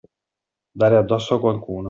[0.73, 1.79] Dare addosso a qualcuno.